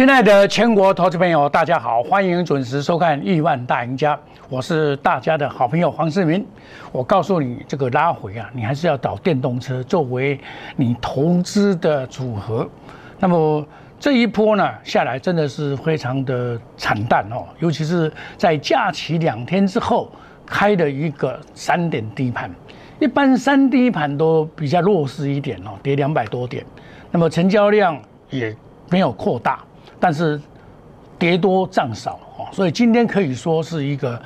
[0.00, 4.16] 亲爱的全国投资朋友，大家好，欢迎准时收看《亿万大赢家》，
[4.48, 6.42] 我是大家的好朋友黄世明。
[6.90, 10.40] 我告诉你，这个拉回啊，你还是要找电动车作为
[10.74, 12.66] 你投资的组合。
[13.18, 13.62] 那么
[13.98, 20.10] 这一波呢下来，真的是非常的惨淡哦，尤其是在假期两天之后
[20.46, 22.50] 开的一个三点低盘，
[23.00, 26.64] 一般三低盘都比较弱势一点哦，跌两百多点，
[27.10, 28.56] 那么成交量也
[28.88, 29.62] 没有扩大。
[30.00, 30.40] 但是
[31.18, 34.20] 跌多涨少哦，所以今天可以说是一个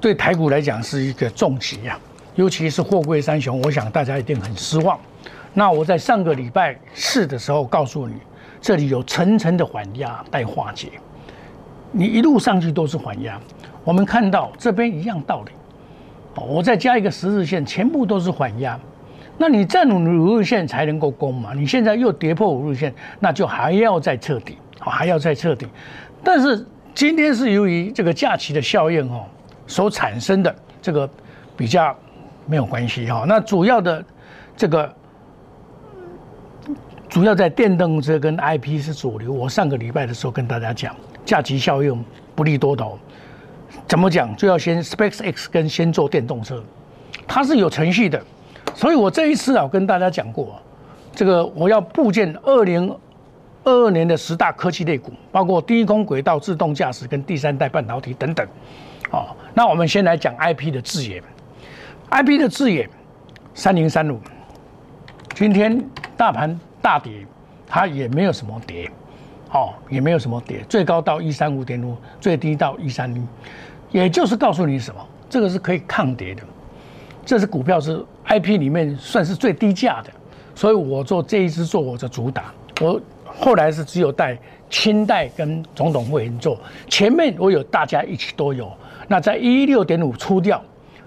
[0.00, 1.98] 对台股来讲是一个重击呀，
[2.34, 4.98] 尤其是货柜三雄，我想大家一定很失望。
[5.54, 8.14] 那我在上个礼拜四的时候告诉你，
[8.60, 10.88] 这里有层层的缓压待化解，
[11.90, 13.40] 你一路上去都是缓压。
[13.82, 15.52] 我们看到这边一样道理，
[16.34, 18.78] 我再加一个十日线，全部都是缓压。
[19.38, 21.54] 那你站稳五日线才能够攻嘛？
[21.54, 24.58] 你现在又跌破五日线，那就还要再彻底。
[24.78, 25.66] 还要再彻底，
[26.22, 29.24] 但是今天是由于这个假期的效应哦，
[29.66, 31.08] 所产生的这个
[31.56, 31.96] 比较
[32.46, 33.24] 没有关系哈。
[33.26, 34.04] 那主要的
[34.56, 34.94] 这个
[37.08, 39.32] 主要在电动车跟 IP 是主流。
[39.32, 42.04] 我上个礼拜的时候跟大家讲，假期效应
[42.34, 42.98] 不利多头，
[43.88, 46.62] 怎么讲就要先 SpaceX 跟先做电动车，
[47.26, 48.22] 它是有程序的。
[48.74, 50.60] 所以我这一次啊跟大家讲过，
[51.12, 52.94] 这个我要部件二零。
[53.66, 58.46] 二二年的十大科技类股，包括低空轨道自动驾驶跟第三代半导体等等。
[59.10, 61.20] 哦，那我们先来讲 IP 的字眼
[62.10, 62.88] ，IP 的字眼，
[63.54, 64.20] 三零三五，
[65.34, 65.84] 今天
[66.16, 67.26] 大盘大跌，
[67.66, 68.88] 它也没有什么跌，
[69.50, 73.26] 哦，也没有什么跌，最高到一三五点五，最低到一三零，
[73.90, 76.42] 也就是告诉你什么，这个是可以抗跌的，
[77.24, 80.10] 这是股票是 IP 里面算是最低价的，
[80.54, 83.00] 所以我做这一支做我的主打，我。
[83.38, 84.36] 后来是只有带
[84.70, 86.58] 清代跟总统会员做，
[86.88, 88.72] 前面我有大家一起都有。
[89.08, 90.60] 那在一六点五出掉，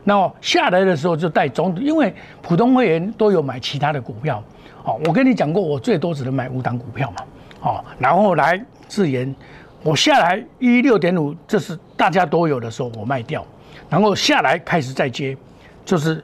[0.03, 4.41] 那下来的时候就带总，因为普通会员都有买其他的股票。
[4.85, 7.17] 哦，我跟你讲过，我最多只能买五档股票嘛。
[7.62, 9.35] 哦，然后来自研，
[9.84, 13.46] 我下来一六点五，这是大家都有的时候我卖掉，
[13.90, 15.35] 然后下来开始再接，
[15.84, 16.23] 就是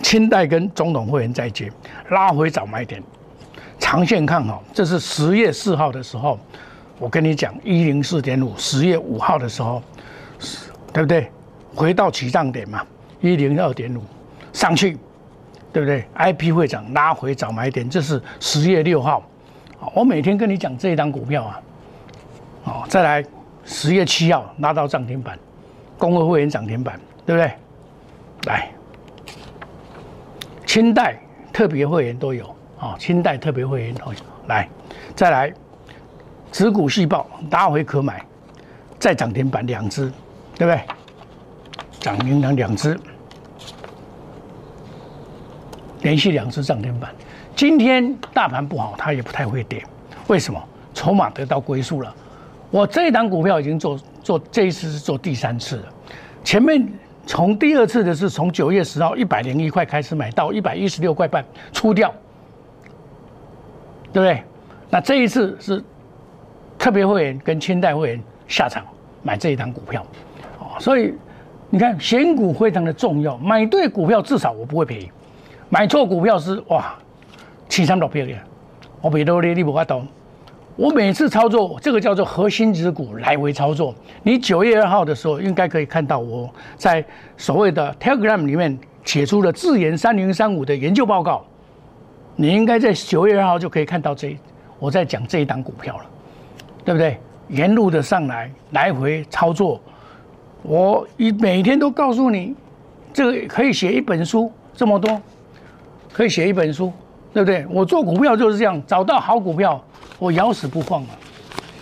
[0.00, 1.70] 清代跟总统会员再接，
[2.08, 3.02] 拉回早买点。
[3.82, 6.38] 长线看好，这是十月四号的时候，
[7.00, 9.82] 我跟你讲一零四点五，十月五号的时候，
[10.92, 11.28] 对不对？
[11.74, 12.86] 回到起涨点嘛，
[13.20, 14.00] 一零二点五
[14.52, 14.96] 上去，
[15.72, 19.20] 对不对？IP 会长拉回早买点，这是十月六号。
[19.94, 21.60] 我每天跟你讲这一张股票啊，
[22.64, 23.24] 哦，再来
[23.64, 25.36] 十月七号拉到涨停板，
[25.98, 27.52] 公会会员涨停板，对不对？
[28.46, 28.70] 来，
[30.64, 31.20] 清代
[31.52, 32.54] 特别会员都有。
[32.82, 34.12] 哦，清代特别会员哦，
[34.48, 34.68] 来，
[35.14, 35.52] 再来，
[36.50, 38.20] 持股细胞拉回可买，
[38.98, 40.12] 再涨停板两只，
[40.58, 40.80] 对不对？
[42.00, 42.98] 涨停两两只，
[46.00, 47.08] 连续两只涨停板。
[47.54, 49.84] 今天大盘不好，它也不太会跌，
[50.26, 50.60] 为什么？
[50.92, 52.12] 筹码得到归宿了。
[52.72, 55.84] 我这一档股票已经做做这一次是做第三次了，
[56.42, 56.84] 前面
[57.26, 62.12] 从第二次的是从九月十号一百零一块开始买到一百一十六块半出掉。
[64.12, 64.42] 对不对？
[64.90, 65.82] 那这一次是
[66.78, 68.84] 特别会员跟清代会员下场
[69.22, 70.04] 买这一档股票，
[70.58, 71.14] 哦，所以
[71.70, 75.10] 你看选股非常的重要，买对股票至少我不会赔，
[75.70, 76.94] 买错股票是哇，
[77.68, 78.32] 七三六票的，
[79.00, 80.06] 我赔多你你不法懂。
[80.74, 87.04] 我每次操作这个叫做核心值股来回操作，你九月二号的时候应该可以看到我在
[87.36, 91.44] 所谓的 Telegram 里面写出了自研三零三五的研究报告。
[92.34, 94.36] 你应该在九月二号就可以看到这，
[94.78, 96.04] 我在讲这一档股票了，
[96.84, 97.18] 对不对？
[97.48, 99.78] 沿路的上来，来回操作，
[100.62, 102.54] 我一每天都告诉你，
[103.12, 105.20] 这个可以写一本书，这么多，
[106.12, 106.90] 可以写一本书，
[107.34, 107.66] 对不对？
[107.68, 109.82] 我做股票就是这样，找到好股票，
[110.18, 111.10] 我咬死不放啊，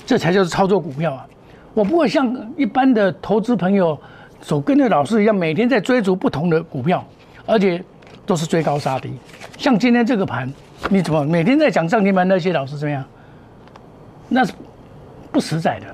[0.05, 1.27] 这才叫操作股票啊！
[1.73, 3.97] 我不会像一般的投资朋友，
[4.43, 7.05] 所跟着老师一样，每天在追逐不同的股票，
[7.47, 7.81] 而且。
[8.27, 9.13] 都是追高杀低，
[9.61, 10.51] 像今天这个盘，
[10.89, 13.05] 你怎么每天在讲涨停板那些老师怎么样？
[14.27, 14.55] 那是
[15.31, 15.87] 不实在的。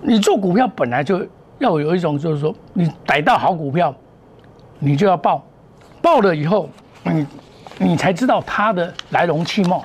[0.00, 1.20] 你做股票本来就
[1.58, 3.94] 要有一种，就是说你逮到好股票，
[4.78, 5.44] 你就要报，
[6.00, 6.70] 报了以后，
[7.02, 7.26] 你
[7.76, 9.78] 你才知道它的来龙去脉，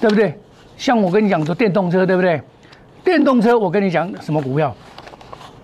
[0.00, 0.40] 对不对？
[0.78, 2.40] 像我跟你讲说电动车，对不对？
[3.04, 4.74] 电动车我跟你讲什么股票？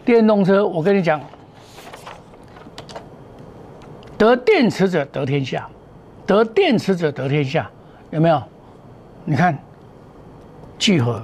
[0.04, 1.18] 电动车我跟你讲。
[4.18, 5.66] 得电池者得天下，
[6.26, 7.70] 得电池者得天下，
[8.10, 8.42] 有没有？
[9.24, 9.58] 你看，
[10.78, 11.22] 聚合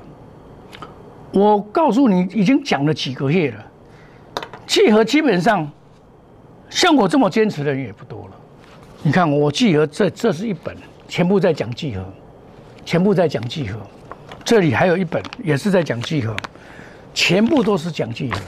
[1.33, 3.65] 我告诉你，已经讲了几个月了。
[4.67, 5.71] 聚合基本上，
[6.69, 8.37] 像我这么坚持的人也不多了。
[9.03, 10.77] 你看我聚合，这这是一本，
[11.09, 12.05] 全部在讲聚合，
[12.85, 13.79] 全部在讲聚合。
[14.45, 16.35] 这里还有一本，也是在讲聚合，
[17.15, 18.39] 全部都是讲聚合。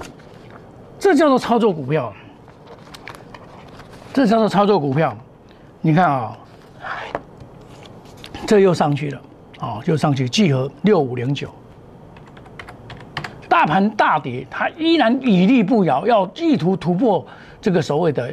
[0.98, 2.12] 这叫做操作股票，
[4.12, 5.16] 这叫做操作股票。
[5.80, 6.38] 你看啊，
[8.46, 9.20] 这又上去了，
[9.60, 11.48] 哦，又上去，聚合六五零九。
[13.48, 17.24] 大盘大跌，它依然屹立不摇，要意图突破
[17.60, 18.32] 这个所谓的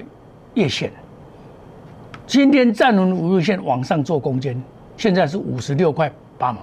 [0.53, 0.91] 月线。
[2.25, 4.61] 今天站稳五日线往上做攻坚，
[4.97, 6.61] 现在是五十六块八毛，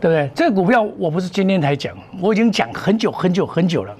[0.00, 0.30] 对不对？
[0.34, 3.96] 这个股票我不是今天才讲，我已经讲很久很久很久了。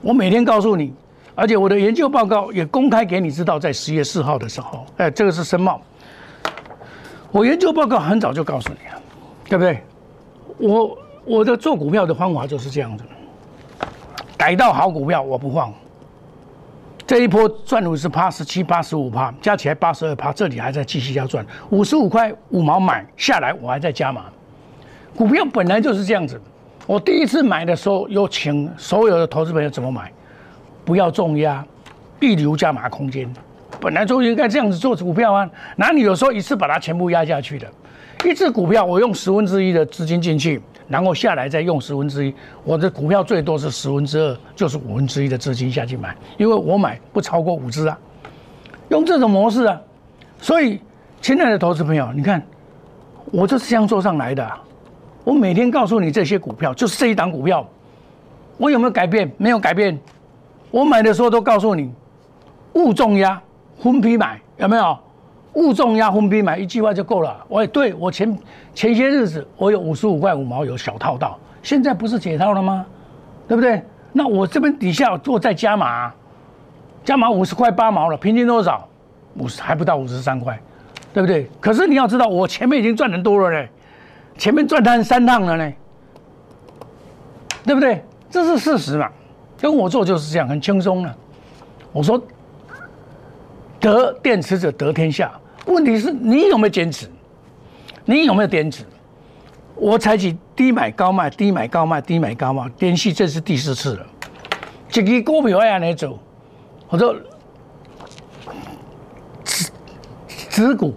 [0.00, 0.92] 我每天告诉你，
[1.34, 5.80] 而且我的研究报告也公开给你知道，在十月四号的时候，哎，这个是申茂。
[7.34, 9.02] 我研究报告很早就告诉你了，
[9.48, 9.82] 对不对？
[10.58, 10.98] 我。
[11.26, 13.04] 我的做股票的方法就是这样子，
[14.36, 15.72] 逮到好股票我不放。
[17.06, 21.42] 这一波赚五十趴、十七趴、十五趴，加起来八十二趴，这里还在继续要赚。
[21.70, 24.26] 五十五块五毛买下来，我还在加码。
[25.16, 26.38] 股票本来就是这样子。
[26.86, 30.12] 我第一次买的时候，有请所有的投资朋友怎么买，
[30.84, 31.64] 不要重压，
[32.20, 33.32] 预留加码空间。
[33.84, 37.70] 本来就应该这样子做股票啊，哪里有说一次把它全部压下去的？
[38.24, 40.62] 一只股票我用十分之一的资金进去。
[40.86, 47.98] 然后下来再用十分之一，我的股票最多是十分之二，就是五分之一的资金下去买，因为我买不超过五只啊，
[48.90, 49.80] 用这种模式啊，
[50.42, 50.78] 所以
[51.22, 52.42] 亲爱的投资朋友，你看
[53.32, 54.46] 我就是这样做上来的，
[55.24, 57.66] 我每天告诉你这些股票就是这一档股票，
[58.58, 59.32] 我有没有改变？
[59.38, 59.98] 没有改变，
[60.70, 61.90] 我买的时候都告诉你，
[62.74, 63.40] 勿重压，
[63.82, 64.98] 分批买，有没有？
[65.54, 67.44] 物重压分批买，一句话就够了。
[67.48, 68.36] 我也对我前
[68.74, 72.84] 前些日子我有五十五块五毛有小套到，现在不是解套了吗？
[73.46, 73.82] 对不对？
[74.12, 76.12] 那我这边底下做再加码，
[77.04, 78.88] 加码五十块八毛了，平均多少？
[79.36, 80.58] 五十还不到五十三块，
[81.12, 81.48] 对不对？
[81.60, 83.68] 可是你要知道，我前面已经赚很多了嘞，
[84.38, 85.72] 前面赚单三趟了呢，
[87.64, 88.04] 对不对？
[88.30, 89.08] 这是事实嘛？
[89.60, 91.14] 跟我做就是这样，很轻松的。
[91.92, 92.20] 我说
[93.84, 95.30] 得电池者得天下。
[95.66, 97.06] 问题是你有没有坚持？
[98.06, 98.82] 你有没有坚持？
[99.74, 104.06] 我采取低买高卖，低买高卖，低买高卖，连续这是第四次了。
[104.88, 106.18] 这个股票要安尼走，
[106.88, 107.14] 我说
[109.44, 109.70] 持
[110.48, 110.94] 持股、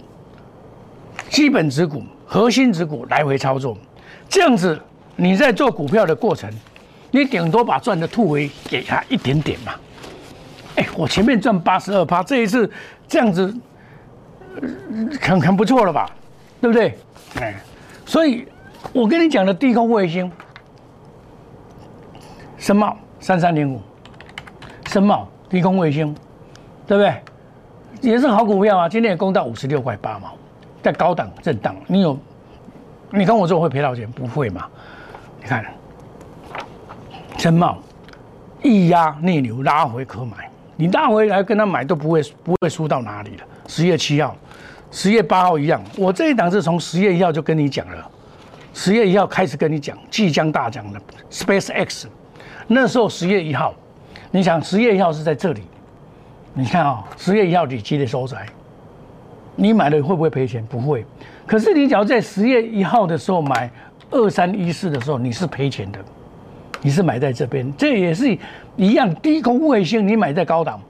[1.28, 3.76] 基本持股、核心持股来回操作，
[4.30, 4.80] 这样子
[5.14, 6.50] 你在做股票的过程，
[7.10, 9.74] 你顶多把赚的吐回给他一点点嘛。
[10.78, 12.70] 哎，我前面赚八十二趴，这一次
[13.06, 13.54] 这样子。
[15.20, 16.10] 很很不错了吧，
[16.60, 16.98] 对不对？
[17.40, 17.54] 哎，
[18.04, 18.48] 所以
[18.92, 20.30] 我跟你讲的低空卫星，
[22.56, 23.80] 深茂三三零五，
[24.88, 26.12] 深茂低空卫星，
[26.88, 27.22] 对不对？
[28.00, 30.32] 也是好股票啊，今天也攻到五十六块八毛，
[30.82, 31.76] 在高档震荡。
[31.86, 32.18] 你有，
[33.10, 34.10] 你跟我做会赔到钱？
[34.10, 34.66] 不会嘛？
[35.40, 35.64] 你看，
[37.36, 37.78] 深茂
[38.60, 40.47] 一压内流拉回可买，
[40.78, 43.44] 你拉回来跟他买都不会不会输到哪里了。
[43.66, 44.34] 十月七号。
[44.90, 48.10] 十月八号一样，我这一档是从十月一号就跟你讲了，
[48.72, 50.98] 十月一号开始跟你讲即将大涨的
[51.30, 52.08] Space X，
[52.66, 53.74] 那时候十月一号，
[54.30, 55.60] 你想十月一号是在这里，
[56.54, 58.46] 你看啊，十月一号你积累收窄，
[59.56, 60.64] 你买了会不会赔钱？
[60.64, 61.04] 不会。
[61.46, 63.70] 可是你只要在十月一号的时候买
[64.10, 65.98] 二三一四的时候，你是赔钱的，
[66.82, 68.36] 你是买在这边，这也是
[68.76, 70.80] 一样低空卫星，你买在高档，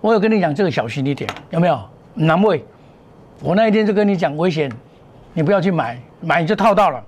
[0.00, 1.80] 我有跟你讲这个小心一点，有没有？
[2.14, 2.64] 难为。
[3.40, 4.68] 我那一天就跟你讲危险，
[5.32, 7.04] 你不要去买，买就套到了。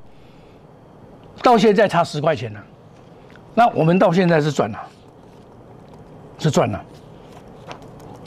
[1.42, 2.60] 到现在差十块钱了，
[3.54, 4.78] 那我们到现在是赚了，
[6.38, 6.80] 是赚了，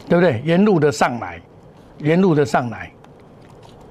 [0.10, 0.42] 对不对？
[0.44, 1.40] 沿路的上来，
[2.00, 2.92] 沿路的上来，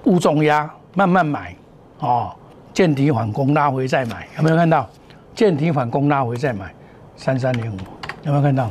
[0.05, 1.57] 勿重压，慢慢买，
[2.01, 2.35] 哦，
[2.75, 4.91] 见底反攻拉回再买，有没有看到？
[5.35, 6.73] 见底反攻拉回再买，
[7.17, 7.77] 三三零五，
[8.25, 8.71] 有没有看到？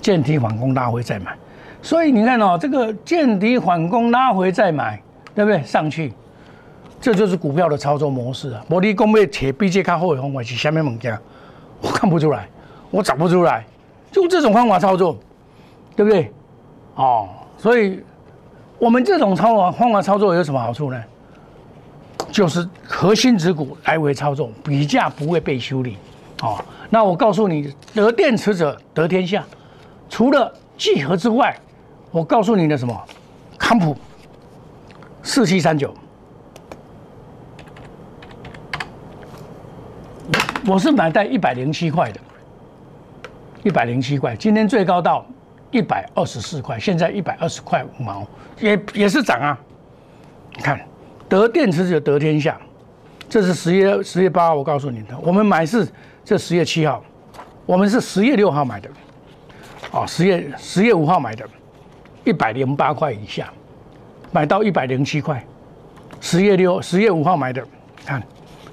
[0.00, 1.36] 见底反攻拉回再买。
[1.80, 5.00] 所以你看哦，这个见底反攻拉回再买，
[5.34, 5.62] 对不对？
[5.62, 6.12] 上去，
[7.00, 8.64] 这就是股票的操作模式啊。
[8.68, 11.18] 我你讲要铁 B J 卡后尾方法是下面物件，
[11.80, 12.48] 我看不出来，
[12.90, 13.64] 我找不出来，
[14.12, 15.18] 就这种方法操作，
[15.96, 16.30] 对不对？
[16.94, 18.00] 哦，所以
[18.78, 21.02] 我们这种操作方法操作有什么好处呢？
[22.32, 25.96] 就是核心指股来回操纵，比价不会被修理。
[26.40, 26.58] 哦，
[26.90, 29.44] 那我告诉你，得电池者得天下，
[30.08, 31.56] 除了聚合之外。
[32.10, 33.04] 我告诉你的什么？
[33.56, 33.96] 康普
[35.22, 35.94] 四七三九，
[40.66, 42.20] 我是买在一百零七块的，
[43.62, 45.24] 一百零七块，今天最高到
[45.70, 48.26] 一百二十四块，现在一百二十块五毛，
[48.60, 49.58] 也也是涨啊。
[50.54, 50.78] 你看，
[51.40, 52.60] 得电池就得天下，
[53.28, 55.86] 这是十月十月八号我告诉你的，我们买是
[56.24, 57.02] 这十月七号，
[57.66, 58.88] 我们是十月六号买的，
[59.90, 61.44] 哦，十月十月五号买的，
[62.24, 63.52] 一百零八块以下，
[64.30, 65.44] 买到一百零七块，
[66.20, 67.64] 十月六十月五号买的，
[68.04, 68.22] 看。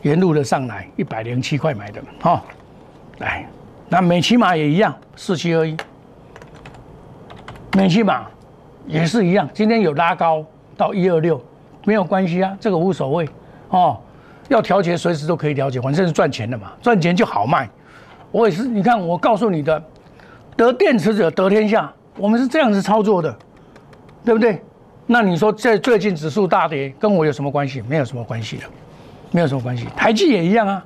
[0.01, 2.41] 沿路的上来一百零七块买的，哈，
[3.17, 3.45] 来，
[3.89, 5.75] 那美骑马也一样，四七二一，
[7.73, 8.25] 美骑马
[8.87, 10.41] 也是一样，今天有拉高
[10.77, 11.43] 到一二六，
[11.85, 13.27] 没有关系啊，这个无所谓，
[13.69, 13.97] 哦，
[14.47, 17.69] 要调节随时都可以调节，反正是赚钱的嘛，赚钱就好卖。
[18.31, 19.81] 我也是，你看我告诉你的，
[20.55, 23.35] 得电池者得天下，我们是这样子操作的，
[24.23, 24.61] 对不对？
[25.05, 27.81] 那你说在最近指数大跌，跟我有什么关系？
[27.87, 28.63] 没有什么关系的。
[29.31, 30.83] 没有什么关系，台积也一样啊，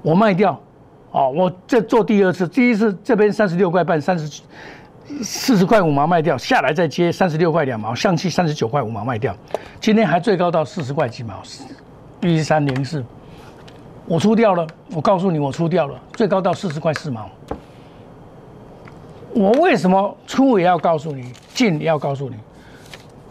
[0.00, 0.56] 我卖掉，
[1.10, 4.40] 哦，我这做第二次，第一次这边三十六块半，三十
[5.22, 9.34] 四十块五毛卖掉，下来再接三十六块两毛，上去三十九块五毛卖掉，
[9.80, 11.42] 今天还最高到四十块几毛，
[12.20, 13.04] 一三零四，
[14.06, 17.30] 我出掉了，我告诉你我出掉了，最高到四十块四毛，
[19.32, 22.36] 我为什么出也要告诉你，进也要告诉你，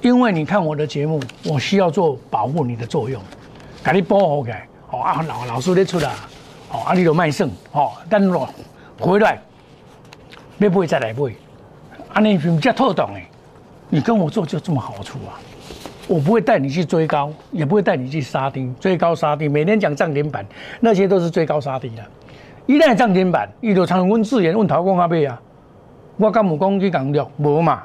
[0.02, 3.22] 因为你看我的节目，我需要做保护你的作用。
[3.84, 4.52] 给你保护起，
[4.90, 6.12] 哦啊老老师咧出啦，
[6.72, 8.50] 哦啊你就卖剩，哦等我
[9.00, 9.40] 回来，
[10.58, 11.32] 要买再来买，
[12.16, 13.28] 啊你比较透懂诶，
[13.90, 15.36] 你跟我做就这么好处啊，
[16.08, 20.46] 我不会带你去追高，也不会带你去杀低，追高杀低，每天讲涨停板，
[20.80, 22.02] 那些都是追高杀低的，
[22.68, 25.42] 一旦涨停板，伊就常问自言问陶工阿贝啊，
[26.16, 27.84] 我敢唔讲去讲了，无嘛，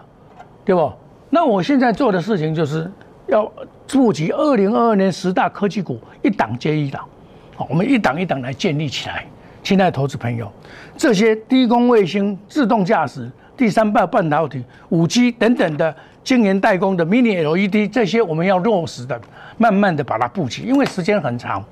[0.65, 0.93] 对不？
[1.29, 2.89] 那我现在做的事情就是。
[3.27, 3.49] 要
[3.87, 7.05] 布局二零二二年十大科技股，一档接一档，
[7.55, 9.25] 好，我们一档一档来建立起来。
[9.63, 10.51] 亲爱的投资朋友，
[10.97, 19.21] 这些低空卫星、自动驾驶、第三代半导体、五 G 等等的晶圆代工的 Mini LED，这些我们要落实的，
[19.59, 21.63] 慢慢的把它布局，因为时间很长，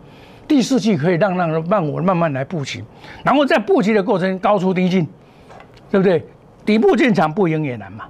[0.46, 2.84] 第四季可以让让让我慢慢来布局，
[3.24, 5.08] 然后在布局的过程高出低进，
[5.90, 6.22] 对不对？
[6.66, 8.04] 底部进场不赢也难嘛。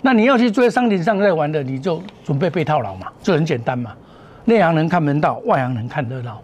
[0.00, 3.92] 那你要去追商品上在玩的，你就准备被套牢嘛，这很简单嘛。
[4.46, 6.40] 内行人看门道，外行人看热闹。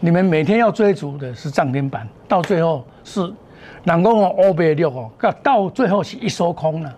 [0.00, 3.32] 你们每天要追逐的是涨停板，到最后是
[3.84, 5.10] 人讲哦，欧贝六哦，
[5.42, 6.94] 到最后是一收空了。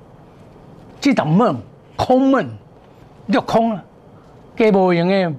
[1.01, 1.57] 这场梦
[1.97, 2.49] 空梦
[3.33, 3.85] 就空了，
[4.57, 5.33] 皆无用的，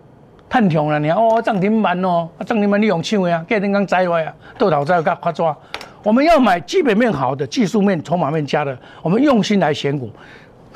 [0.49, 5.55] 探长了你哦，涨停板哦，涨停板你用抢的啊，隔天刚摘来啊，倒头再甲发抓。
[6.03, 10.09] 我们要买基本面好的、技术面、筹码面佳的，我们用心来选股。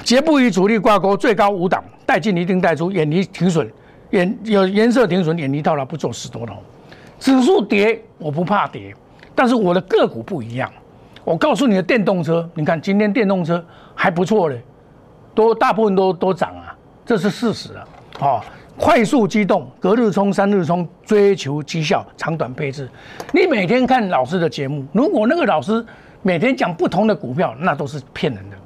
[0.03, 3.69] 绝不与主力挂钩，最高五档，带进一定带出，远离停损，
[4.11, 6.53] 远有颜色停损，远离到了，不做死多头。
[7.19, 8.93] 指数跌，我不怕跌，
[9.37, 10.67] 但是我的个股不一样。
[11.23, 13.63] 我告诉你的电动车，你看今天电动车
[13.93, 14.59] 还不错嘞，
[15.35, 16.75] 都大部分都都涨啊，
[17.05, 17.87] 这是事实啊。
[18.19, 18.41] 哦，
[18.79, 22.89] 快速机动，隔日冲，三日冲，追求绩效，长短配置。
[23.31, 25.85] 你每天看老师的节目，如果那个老师
[26.23, 28.57] 每天讲不同的股票，那都是骗人的。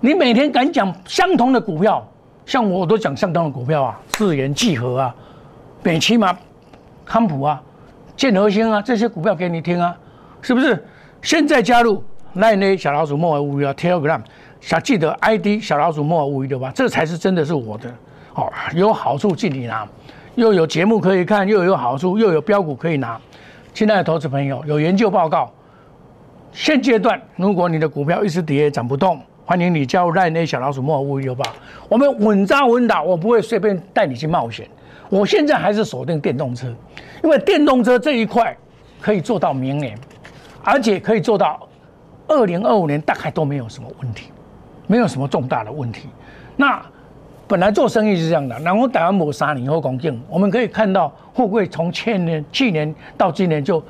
[0.00, 2.06] 你每天敢讲相同的股票，
[2.44, 5.14] 像我都讲相同的股票啊，智源、聚合啊，
[5.82, 6.36] 北汽嘛、
[7.06, 7.62] 康普啊、
[8.16, 9.96] 建和兴啊，这些股票给你听啊，
[10.40, 10.84] 是不是？
[11.22, 12.02] 现在加入
[12.36, 14.20] Line 小老鼠莫尔乌鱼啊，Telegram，
[14.60, 16.72] 想记得 ID 小老鼠莫尔乌鱼的吧？
[16.74, 17.88] 这才是真的是我的
[18.34, 19.86] 哦，有好处进你拿，
[20.34, 23.20] 又有节目可以看，又有好处，又有标股可以拿。
[23.74, 25.50] 亲爱的投资朋友，有研究报告，
[26.52, 29.20] 现阶段如果你的股票一直跌涨不动。
[29.44, 31.44] 欢迎你加入赖内小老鼠莫尔乌有吧？
[31.88, 34.66] 我们稳扎稳打，我不会随便带你去冒险。
[35.12, 36.74] 我现在还是锁定电动车，
[37.22, 38.56] 因为电动车这一块
[38.98, 39.94] 可以做到明年，
[40.64, 41.68] 而且可以做到
[42.26, 44.30] 二零二五年，大概都没有什么问题，
[44.86, 46.08] 没有什么重大的问题。
[46.56, 46.82] 那
[47.46, 53.84] 本来做生意是这样的，然后打完摩三年后恭敬，我们可以看到货柜从去年去年到今年就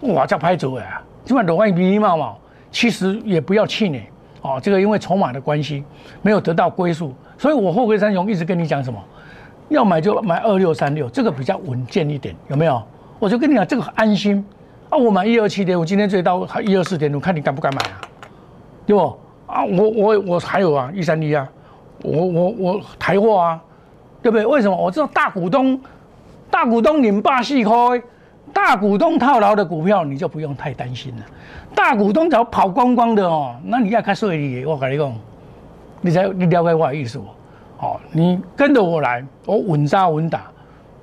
[0.00, 2.36] 哇叫拍走呀，基本都万迷迷冒冒，
[2.72, 4.02] 其实也不要气馁。
[4.42, 5.84] 哦，这个因为筹码的关系，
[6.20, 9.00] 没有得到归宿，所以我后贵三雄一直跟你讲什么，
[9.68, 12.82] 要买就买二六三六，这个比较稳健一点，有没有？
[13.18, 14.44] 我就跟你讲，这个安心
[14.88, 14.96] 啊。
[14.96, 18.00] 我买一二七点我，今天最高还一二四点五，看你敢不敢买啊？
[18.86, 19.18] 对不？
[19.46, 21.48] 啊，我我我还有啊，一三一啊，
[22.02, 23.60] 我我我台货啊，
[24.22, 24.46] 对不对？
[24.46, 24.76] 为什么？
[24.76, 25.80] 我知道大股东，
[26.50, 27.72] 大股东领霸气开。
[28.50, 31.22] 大股东套牢的股票，你就不用太担心了。
[31.74, 35.14] 大股东只要跑光光的哦，那你要看税率，我跟你讲，
[36.00, 37.24] 你才你了解我的意思哦。
[37.78, 40.50] 哦，你跟着我来，我稳扎稳打，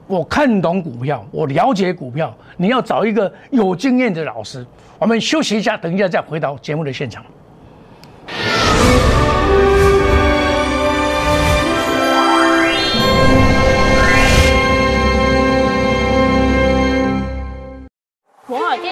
[0.08, 4.66] 我看懂股票，我了解股票，你要找一个有经验的老师。
[5.00, 7.24] 我们休息一下，等一下再回到节目的现场。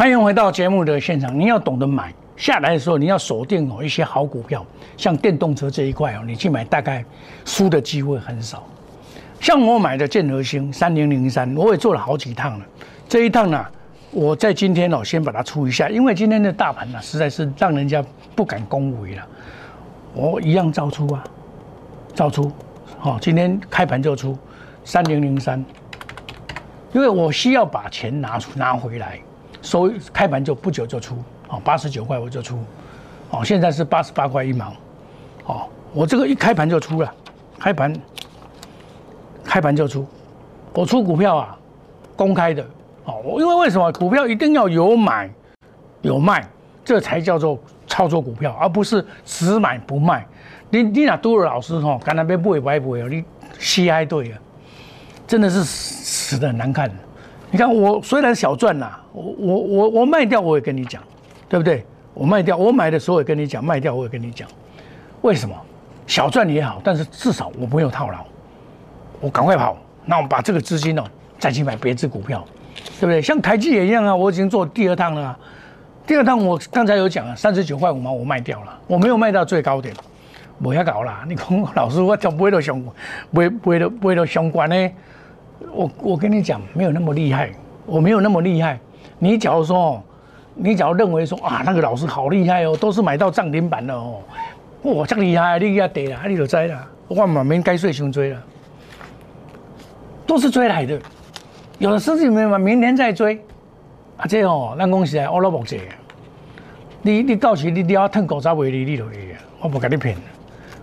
[0.00, 1.38] 欢迎回到节目的现场。
[1.38, 4.64] 你要懂得买下来的时候，你要锁定哦一些好股票，
[4.96, 7.04] 像电动车这一块哦，你去买大概
[7.44, 8.66] 输的机会很少。
[9.40, 12.64] 像我买的建和星三零零三，我也做了好几趟了。
[13.10, 13.62] 这一趟呢，
[14.10, 18.02] 我在今天哦先把它出一下，因为今天的大盘呢实在是让人家
[18.34, 19.22] 不敢恭维了。
[20.14, 21.22] 我一样照出啊，
[22.14, 22.50] 照出。
[23.02, 24.34] 哦，今天开盘就出
[24.82, 25.62] 三零零三，
[26.94, 29.20] 因为我需要把钱拿出拿回来。
[29.62, 31.16] 收开盘就不久就出，
[31.48, 32.58] 哦，八十九块我就出，
[33.30, 34.72] 哦，现在是八十八块一毛，
[35.44, 37.12] 哦，我这个一开盘就出了，
[37.58, 37.92] 开盘，
[39.44, 40.06] 开盘就出，
[40.72, 41.58] 我出股票啊，
[42.16, 42.64] 公开的，
[43.04, 45.30] 哦，因为为什么股票一定要有买
[46.02, 46.48] 有卖，
[46.84, 50.26] 这才叫做操作股票，而不是只买不卖。
[50.70, 53.24] 你你那多了老师哈，干那边不会不会不会，你
[53.58, 54.38] 稀嗨对啊，
[55.26, 56.90] 真的是死的难看。
[57.50, 61.02] 你看我虽然小赚呐，我我我我卖掉我也跟你讲，
[61.48, 61.84] 对不对？
[62.14, 64.48] 我卖掉我买的时候也跟你讲，卖掉我也跟你讲，
[65.22, 65.54] 为什么？
[66.06, 68.18] 小赚也好，但是至少我没有套牢，
[69.20, 71.04] 我赶快跑，那我们把这个资金哦
[71.38, 72.44] 再去买别只股票，
[72.98, 73.22] 对不对？
[73.22, 75.38] 像台积也一样啊，我已经做第二趟了，
[76.04, 79.94] 第二趟我刚才有讲啊，三十九块五毛我卖掉了，我没有卖到最高点，
[80.60, 81.24] 不要搞啦！
[81.28, 82.76] 你讲老师我就买到相，
[83.30, 84.90] 买买到买到相关呢？
[85.72, 87.50] 我我跟你讲，没有那么厉害，
[87.86, 88.78] 我没有那么厉害。
[89.18, 90.02] 你假如说，
[90.54, 94.22] 你假如认为说啊，那个老师好厉害哦，都是买到涨停板了哦，
[94.82, 96.86] 哇，这厉害，你也得了，你就知了。
[97.08, 98.42] 我嘛免该睡胸追了，
[100.26, 100.98] 都是追来的。
[101.78, 103.36] 有的事情没嘛，明天再追。
[104.16, 105.78] 啊，这哦，咱讲实在，我老木这
[107.02, 110.16] 你你到时你你要趁股早为你你就会我不跟你骗。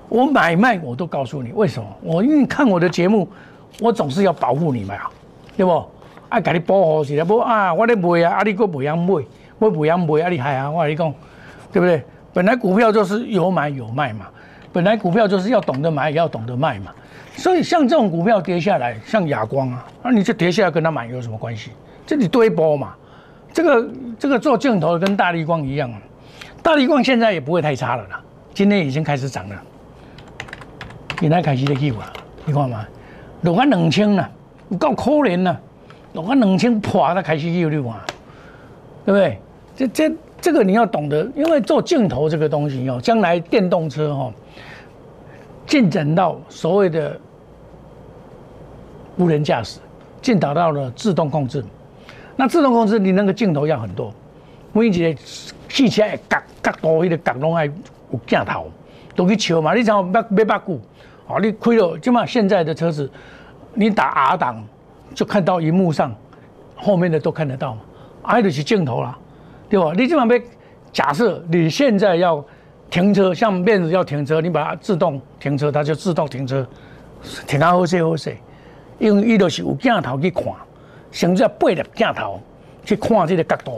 [0.10, 1.88] 我买卖我都告诉你，为什么？
[2.02, 3.28] 我因为看我的节目。
[3.80, 5.10] 我总是要保护你们啊，
[5.56, 5.86] 对不？
[6.30, 7.74] 爱给你保护起来，不啊？
[7.74, 9.24] 我咧卖啊，啊你个不样卖，
[9.60, 10.30] 我不样卖啊？
[10.30, 10.70] 你害啊？
[10.70, 11.14] 我跟你讲，
[11.72, 12.04] 对不对？
[12.34, 14.28] 本来股票就是有买有卖嘛，
[14.74, 16.92] 本来股票就是要懂得买，也要懂得卖嘛。
[17.36, 21.72] 所以像这种股票跌下来，像亚光啊，那你就跌下来跟他买有什么关系？
[22.06, 22.94] 这里堆波嘛。
[23.54, 25.98] 这个这个做镜头跟大力光一样啊，
[26.62, 28.22] 大力光现在也不会太差了啦，
[28.54, 29.56] 今天已经开始涨了，
[31.22, 32.12] 现在开始在起啊，
[32.46, 32.86] 你看嘛。
[33.42, 34.30] 落啊两千啦，
[34.70, 35.56] 有够可怜呐！
[36.14, 37.94] 落啊两千破才开始有你看，
[39.06, 39.40] 对不对？
[39.76, 44.34] 这这这个你要懂得，因为做镜头这个东西哦，将来电动车哦
[45.68, 47.16] 进展到所谓的
[49.18, 49.80] 无人驾驶，
[50.22, 51.64] 进达到了自动控制。
[52.36, 54.12] 那自动控制你那个镜头要很多，
[54.74, 55.22] 每一个
[55.70, 58.72] 汽车角角度迄个角拢爱有镜头，
[59.16, 59.76] 都去瞧嘛。
[59.76, 60.82] 你像要要八股。
[61.28, 63.10] 哦，你亏了，就嘛现在的车子，
[63.74, 64.64] 你打 R 档
[65.14, 66.16] 就看到荧幕上
[66.76, 67.82] 后面的都看得到嘛
[68.24, 69.18] ，R 就是镜头啦，
[69.70, 69.92] 对吧？
[69.96, 70.42] 你这旁边
[70.94, 72.44] 假设你现在要
[72.90, 76.66] 停车，像面子要停车，你把它自动停车，它就自动停车，
[77.46, 78.38] 停啊好势好势，
[78.98, 80.46] 因为伊就是有镜头去看，
[81.12, 82.42] 甚至八粒镜头
[82.86, 83.72] 去看这个角度，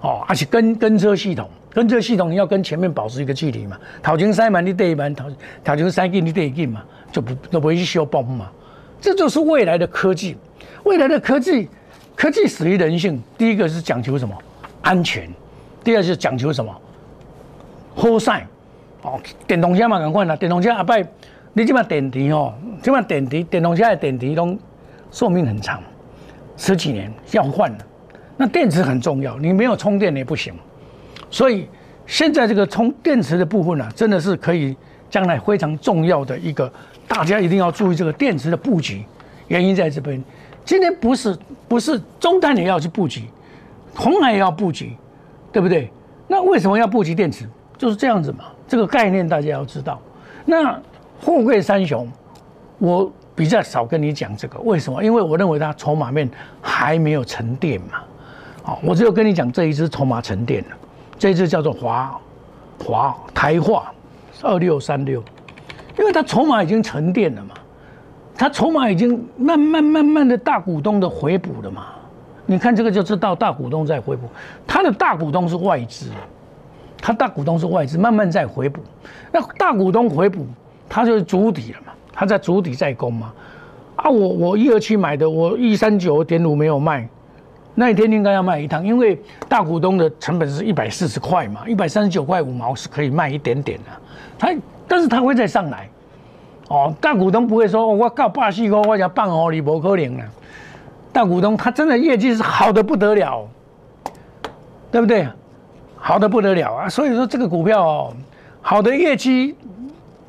[0.00, 1.48] 哦，而且跟跟车系统。
[1.74, 3.76] 跟这个系统，你要跟前面保持一个距离嘛。
[4.00, 5.28] 头前塞满你第一门，头
[5.64, 8.48] 头前塞进你第一进嘛，就不就不会去修崩嘛。
[9.00, 10.36] 这就是未来的科技。
[10.84, 11.68] 未来的科技，
[12.14, 13.20] 科技始于人性。
[13.36, 14.34] 第一个是讲求什么？
[14.82, 15.28] 安全。
[15.82, 16.72] 第二是讲求什么？
[17.94, 18.46] 好晒。
[19.02, 20.36] 哦，电动车嘛，赶快啦！
[20.36, 21.04] 电动车阿拜
[21.52, 24.56] 你这把电池哦，这把电池电动车的电池都
[25.10, 25.82] 寿命很长，
[26.56, 27.78] 十几年要换了。
[28.36, 30.54] 那电池很重要，你没有充电也不行。
[31.34, 31.66] 所以
[32.06, 34.76] 现在这个充电池的部分呢，真的是可以
[35.10, 36.72] 将来非常重要的一个，
[37.08, 39.04] 大家一定要注意这个电池的布局。
[39.48, 40.22] 原因在这边，
[40.64, 43.24] 今天不是不是中碳也要去布局，
[43.96, 44.96] 红海也要布局，
[45.50, 45.90] 对不对？
[46.28, 47.48] 那为什么要布局电池？
[47.76, 50.00] 就是这样子嘛，这个概念大家要知道。
[50.44, 50.80] 那
[51.20, 52.08] 富贵三雄，
[52.78, 55.02] 我比较少跟你讲这个，为什么？
[55.02, 56.30] 因为我认为它筹码面
[56.62, 58.04] 还没有沉淀嘛。
[58.62, 60.76] 好，我只有跟你讲这一只筹码沉淀了，
[61.18, 62.18] 这只叫做华
[62.84, 63.92] 华台化
[64.42, 65.22] 二六三六，
[65.98, 67.54] 因为它筹码已经沉淀了嘛，
[68.36, 71.86] 它筹码已经慢慢慢慢的大股东的回补了嘛。
[72.46, 74.28] 你看这个就知道大股东在回补，
[74.66, 76.10] 它的大股东是外资。
[77.06, 78.80] 他大股东是外资，慢慢在回补。
[79.30, 80.46] 那大股东回补，
[80.88, 81.92] 他就是主底了嘛？
[82.14, 83.30] 他在主底在攻嘛？
[83.96, 87.06] 啊，我我一二七买的，我一三九点五没有卖，
[87.74, 93.84] 那一天应该要卖一趟，因为大股东的成本是一百四十块嘛，一百三十九块五毛是可以卖一点点的。
[94.38, 94.54] 他，
[94.86, 95.88] 但是他会再上来。
[96.68, 100.24] 哦，大股东不会说，我告八四哥，我要办哦，你不可能了。
[101.12, 103.48] 大股东他真的业绩是好的不得了，
[104.90, 105.28] 对不对？
[105.96, 106.88] 好的不得了啊！
[106.88, 108.14] 所以说这个股票哦
[108.60, 109.56] 好的业绩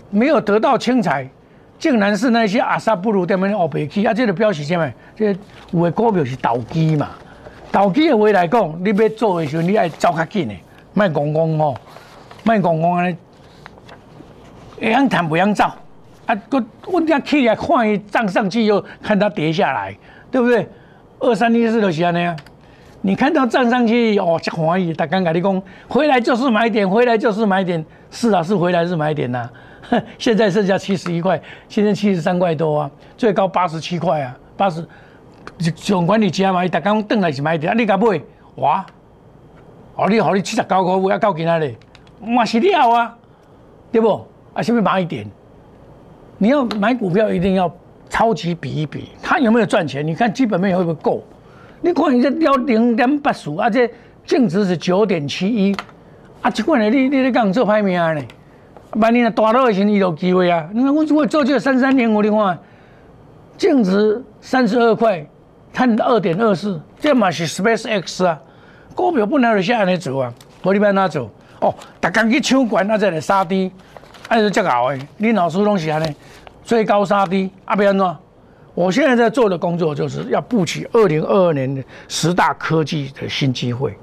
[0.09, 1.29] 没有得到青彩，
[1.77, 4.13] 竟然是那些阿萨布鲁他们奥贝基啊！
[4.13, 4.89] 这个表示什么？
[5.15, 5.35] 这
[5.71, 7.09] 有的股票是倒机嘛？
[7.75, 10.55] 投机的话来讲，你要做的时候，你爱走较紧的，
[10.93, 11.75] 卖讲讲哦，
[12.45, 13.17] 卖讲讲安尼，
[14.79, 15.65] 会样谈不样走
[16.25, 16.33] 啊？
[16.51, 19.93] 我我家起来看伊涨上去又看它跌下来，
[20.31, 20.65] 对不对？
[21.19, 22.33] 二三一四就是安尼啊。
[23.01, 24.93] 你看到涨上去哦，这欢喜！
[24.93, 27.85] 他刚跟你讲，回来就是买点，回来就是买点。
[28.09, 29.49] 是啊，是回来是买点呐。
[30.17, 34.81] 现在剩下七十一块，现在七十三块多啊，最高八十七块啊，八十。
[35.75, 38.21] 总管你加嘛，伊逐工转来是买点，啊，你甲买？
[38.55, 38.85] 哇！
[39.95, 41.77] 哦，你好，你七十九块五要到几哪里？
[42.21, 43.17] 嘛是了啊，
[43.91, 44.25] 对不？
[44.53, 45.25] 啊，是不是买一点？
[46.37, 47.73] 你要买股票一定要
[48.09, 50.05] 超级比一比，它有没有赚钱？
[50.05, 51.23] 你看基本面会不会够？
[51.81, 53.89] 你看，这要零点八四，啊，这
[54.25, 55.75] 净值是九点七一，
[56.41, 58.21] 啊，这款呢，你你咧讲做歹命呢？
[58.97, 60.69] 万一若大到的时，你有机会啊！
[60.71, 62.57] 你看我我做这个三三年，我你看
[63.57, 65.25] 净值三十二块，
[65.75, 68.39] 赚二点二四，这嘛是 Space X 啊，
[68.95, 70.33] 股票不能就下来走啊，
[70.63, 71.29] 我你边哪走？
[71.59, 73.71] 哦，逐工去抢管，那，再来杀低，
[74.29, 76.15] 啊，就这个好诶，你老师拢是安尼，
[76.63, 78.17] 最高杀低，啊，要安怎？
[78.73, 83.93] 我现在在做的工作就是要布局二零二二年的十大科技的新机会。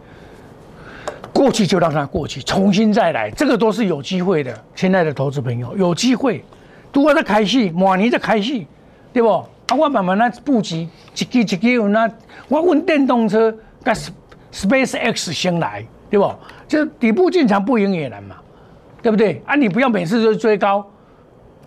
[1.32, 4.54] 过去就让它过去，重新再来，这个都是有机会的。
[4.74, 6.44] 亲爱的投资朋友，有机会，
[6.92, 8.66] 都在开戏，马尼在开戏，
[9.12, 9.44] 对不？
[9.74, 12.10] 我慢慢那布局，一支一支那，
[12.48, 13.94] 我问电动车跟
[14.52, 16.32] Space X 先来，对不？
[16.68, 18.36] 就底部进场不赢也难嘛，
[19.02, 19.42] 对不对？
[19.46, 20.86] 啊，你不要每次都追高。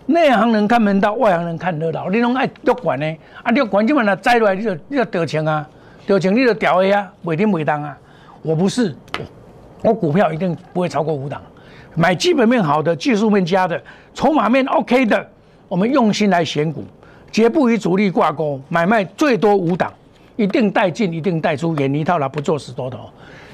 [0.06, 2.08] 内行人看门道，外行人看热闹。
[2.08, 3.16] 你拢爱六管呢？
[3.42, 5.68] 啊，六管就把它摘落来，你就你就得钱啊，
[6.06, 7.96] 得钱你就掉 A 啊，每天每当啊。
[8.42, 8.94] 我不是，
[9.82, 11.42] 我股票一定不会超过五档，
[11.96, 13.82] 买基本面好的、技术面佳的、
[14.14, 15.28] 筹码面 OK 的，
[15.66, 16.84] 我们用心来选股，
[17.36, 19.92] 绝不与主力挂钩，买卖最多五档，
[20.36, 23.10] 一定带进，一定带出，远离套牢，不做死多头，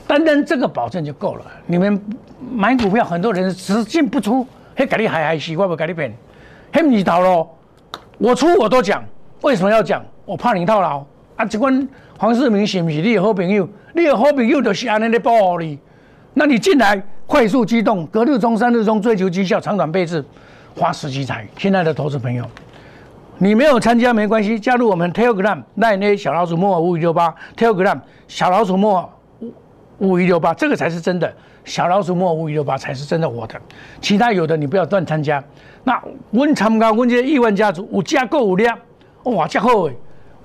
[0.07, 1.45] 单单这个保证就够了。
[1.67, 2.01] 你们
[2.55, 6.15] 买股票，很多人只进不出，嘿，给你嗨嗨死，我不给你骗。
[6.73, 7.59] 黑米套咯，
[8.19, 9.05] 我出我都讲，
[9.41, 10.01] 为什么要讲？
[10.25, 11.45] 我怕你套牢啊！
[11.45, 13.69] 这款黄世明是不是你的好朋友？
[13.95, 15.77] 你的好朋友就是安尼的保护你。
[16.35, 20.25] 那你进来快速机动，隔日冲、三日冲，追求绩效，长短配置，
[20.77, 21.45] 花时机财。
[21.59, 22.47] 亲爱的投资朋友，
[23.43, 29.13] 你没有参加没关系，加入我们 Telegram 奈内小老鼠莫五五六八 Telegram 小老鼠莫
[29.99, 31.35] 五五一六八，这个才是真的。
[31.65, 33.61] 小老鼠莫五一六八才是真的我的，
[34.01, 35.43] 其他有的你不要乱参加。
[35.83, 36.01] 那
[36.31, 38.79] 我参加温这亿万家族，我加购有量，
[39.25, 39.97] 哇，这好诶！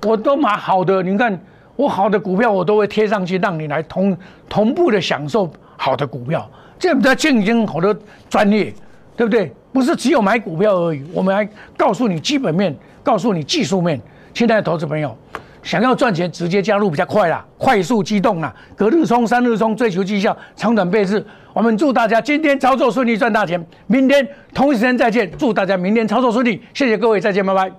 [0.04, 1.40] 我都买好的，你看
[1.76, 4.18] 我好的股票我都会贴上去，让你来同
[4.50, 6.50] 同步的享受好的股票。
[6.80, 7.96] 这比较竞争好多
[8.28, 8.74] 专业，
[9.16, 9.54] 对不对？
[9.78, 14.02] 不是只有买股票而已，我们还告诉你基本面，告诉你技术面。
[14.34, 15.16] 亲爱的投资朋友。
[15.62, 21.24] 想要赚钱，直接加入比较快啦，快速机动啦，隔日冲、三日冲，追求绩效，长短配置。
[21.54, 23.64] 我们祝大家今天操作顺利，赚大钱。
[23.86, 26.60] 明天同一时间再见，祝大家明天操作顺利。
[26.74, 27.72] 谢谢各位，再见，拜拜。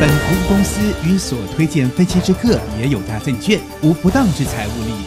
[0.00, 0.08] 本
[0.48, 4.70] 公司与所推荐分期之客也有大证券无不当之财务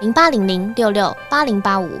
[0.00, 2.00] 零八零零六六八零八五